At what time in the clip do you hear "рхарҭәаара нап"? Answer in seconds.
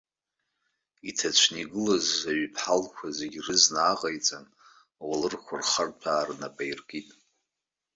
5.61-6.57